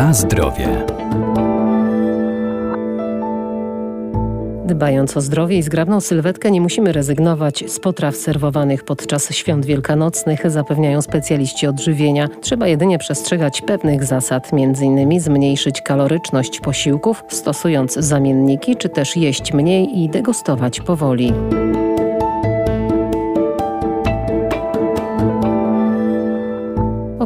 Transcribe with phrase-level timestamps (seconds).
[0.00, 0.86] Na zdrowie.
[4.66, 10.50] Dbając o zdrowie i zgrabną sylwetkę, nie musimy rezygnować z potraw serwowanych podczas świąt wielkanocnych,
[10.50, 12.28] zapewniają specjaliści odżywienia.
[12.40, 15.20] Trzeba jedynie przestrzegać pewnych zasad, m.in.
[15.20, 21.32] zmniejszyć kaloryczność posiłków, stosując zamienniki, czy też jeść mniej i degustować powoli.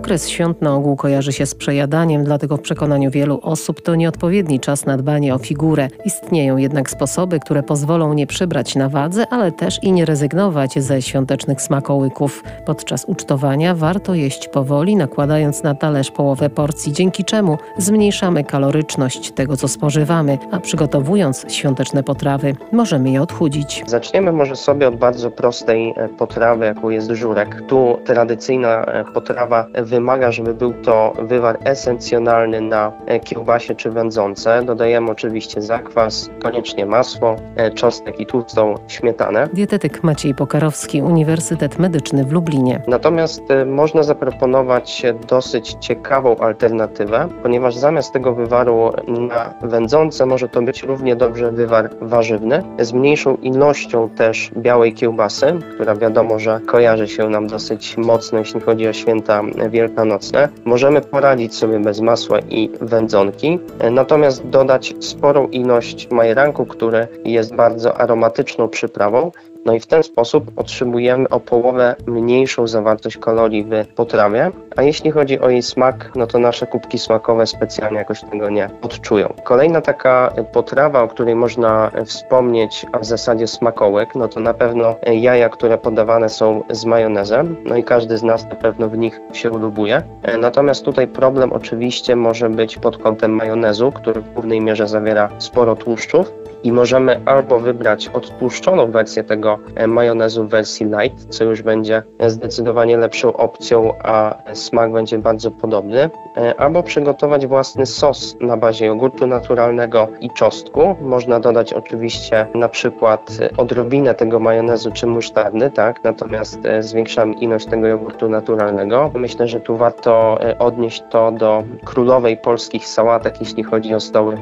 [0.05, 4.61] Okres świąt na ogół kojarzy się z przejadaniem, dlatego w przekonaniu wielu osób to nieodpowiedni
[4.61, 5.89] czas na dbanie o figurę.
[6.05, 11.03] Istnieją jednak sposoby, które pozwolą nie przybrać na wadze, ale też i nie rezygnować ze
[11.03, 12.45] świątecznych smakołyków.
[12.67, 19.57] Podczas ucztowania warto jeść powoli, nakładając na talerz połowę porcji, dzięki czemu zmniejszamy kaloryczność tego,
[19.57, 23.83] co spożywamy, a przygotowując świąteczne potrawy, możemy je odchudzić.
[23.87, 27.63] Zaczniemy może sobie od bardzo prostej e, potrawy, jaką jest żurek.
[27.69, 34.63] Tu tradycyjna e, potrawa wymaga, żeby był to wywar esencjonalny na e, kiełbasie czy wędzące.
[34.63, 39.49] Dodajemy oczywiście zakwas, koniecznie masło, e, czosnek i tłustą śmietanę.
[39.53, 42.83] Dietetyk Maciej Pokarowski, Uniwersytet Medyczny w Lublinie.
[42.89, 50.63] Natomiast e, można zaproponować dosyć ciekawą alternatywę, ponieważ zamiast tego wywaru na wędzące może to
[50.63, 57.09] być równie dobrze wywar warzywny, z mniejszą ilością też białej kiełbasy, która wiadomo, że kojarzy
[57.09, 59.43] się nam dosyć mocno, jeśli chodzi o święta
[59.85, 60.49] wielkanocne.
[60.65, 63.59] Możemy poradzić sobie bez masła i wędzonki,
[63.91, 69.31] natomiast dodać sporą ilość majeranku, który jest bardzo aromatyczną przyprawą,
[69.65, 75.11] no i w ten sposób otrzymujemy o połowę mniejszą zawartość kalorii w potrawie, a jeśli
[75.11, 79.35] chodzi o jej smak, no to nasze kubki smakowe specjalnie jakoś tego nie odczują.
[79.45, 84.95] Kolejna taka potrawa, o której można wspomnieć, a w zasadzie smakołek, no to na pewno
[85.13, 89.21] jaja, które podawane są z majonezem, no i każdy z nas na pewno w nich
[89.33, 90.03] się ulubuje.
[90.41, 95.77] Natomiast tutaj problem oczywiście może być pod kątem majonezu, który w głównej mierze zawiera sporo
[95.77, 96.33] tłuszczów,
[96.65, 102.03] i możemy albo wybrać odtłuszczoną wersję tego e, majonezu w wersji light, co już będzie
[102.27, 108.87] zdecydowanie lepszą opcją, a smak będzie bardzo podobny, e, albo przygotować własny sos na bazie
[108.87, 110.97] jogurtu naturalnego i czosnku.
[111.01, 116.05] Można dodać oczywiście na przykład odrobinę tego majonezu czy musztardy, tak?
[116.05, 119.11] natomiast e, zwiększamy ilość tego jogurtu naturalnego.
[119.15, 124.37] Myślę, że tu warto odnieść to do królowej polskich sałatek, jeśli chodzi o stoły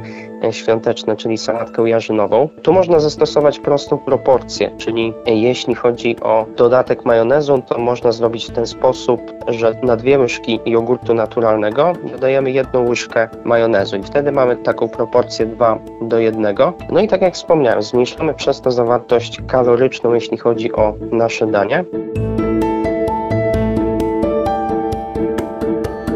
[0.50, 2.48] świąteczne, czyli sałatkę jarzynową.
[2.62, 8.50] Tu można zastosować prostą proporcję, czyli jeśli chodzi o dodatek majonezu, to można zrobić w
[8.50, 14.56] ten sposób, że na dwie łyżki jogurtu naturalnego dodajemy jedną łyżkę majonezu i wtedy mamy
[14.56, 16.56] taką proporcję 2 do 1.
[16.90, 21.84] No i tak jak wspomniałem, zmniejszamy przez to zawartość kaloryczną, jeśli chodzi o nasze danie.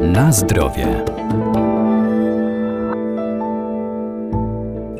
[0.03, 1.16] Na zdrowie.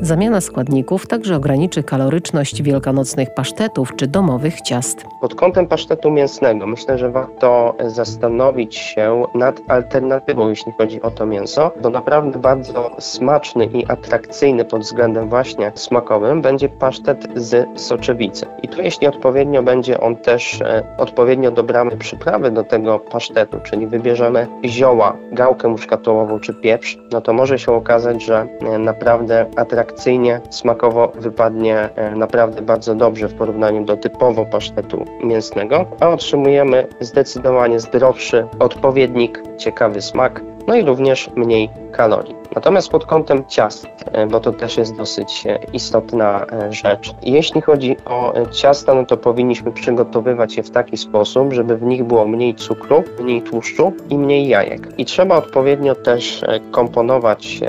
[0.01, 5.05] Zamiana składników także ograniczy kaloryczność wielkanocnych pasztetów czy domowych ciast.
[5.21, 11.25] Pod kątem pasztetu mięsnego myślę, że warto zastanowić się nad alternatywą, jeśli chodzi o to
[11.25, 11.71] mięso.
[11.81, 18.45] To naprawdę bardzo smaczny i atrakcyjny pod względem właśnie smakowym będzie pasztet z soczewicy.
[18.63, 23.87] I tu jeśli odpowiednio będzie on też e, odpowiednio dobramy przyprawy do tego pasztetu, czyli
[23.87, 29.86] wybierzemy zioła, gałkę muszkatołową czy pieprz, no to może się okazać, że e, naprawdę atrakcyjny
[29.87, 36.87] atrakcyjnie, smakowo wypadnie e, naprawdę bardzo dobrze w porównaniu do typowo pasztetu mięsnego, a otrzymujemy
[36.99, 42.35] zdecydowanie zdrowszy odpowiednik, ciekawy smak, no i również mniej kalorii.
[42.55, 47.13] Natomiast pod kątem ciast, e, bo to też jest dosyć e, istotna e, rzecz.
[47.23, 52.03] Jeśli chodzi o ciasta, no to powinniśmy przygotowywać je w taki sposób, żeby w nich
[52.03, 54.87] było mniej cukru, mniej tłuszczu i mniej jajek.
[54.97, 56.41] I trzeba odpowiednio też
[56.71, 57.59] komponować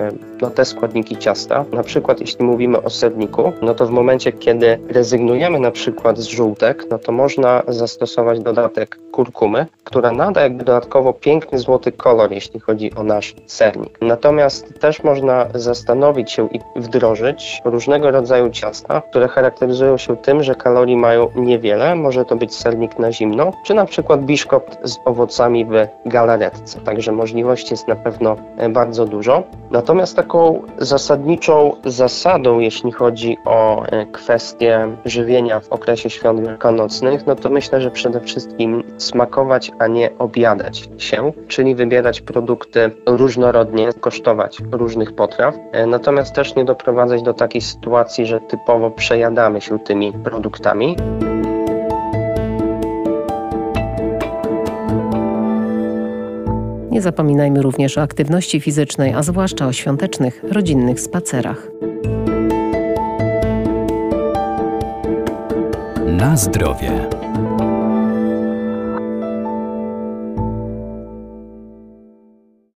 [0.42, 1.64] no, te składniki ciasta.
[1.72, 6.26] Na przykład jeśli mówimy o serniku, no to w momencie, kiedy rezygnujemy na przykład z
[6.26, 12.60] żółtek, no to można zastosować dodatek kurkumy, która nada jakby dodatkowo piękny złoty kolor, jeśli
[12.60, 13.98] chodzi o nasz sernik.
[14.00, 20.54] Natomiast też można zastanowić się i wdrożyć różnego rodzaju ciasta, które charakteryzują się tym, że
[20.54, 21.94] kalorii mają niewiele.
[21.94, 26.80] Może to być sernik na zimno, czy na przykład biszkopt z owocami w galaretce.
[26.80, 28.36] Także możliwości jest na pewno
[28.70, 29.42] bardzo dużo.
[29.70, 37.36] Natomiast taką zasadniczą zasadą, jeśli chodzi o e, kwestie żywienia w okresie świąt wielkanocnych, no
[37.36, 44.58] to myślę, że przede wszystkim smakować, a nie objadać się, czyli wybierać produkty różnorodnie, kosztować
[44.72, 50.12] różnych potraw, e, natomiast też nie doprowadzać do takiej sytuacji, że typowo przejadamy się tymi
[50.12, 50.96] produktami.
[56.90, 61.70] Nie zapominajmy również o aktywności fizycznej, a zwłaszcza o świątecznych, rodzinnych spacerach.
[66.06, 67.08] Na zdrowie.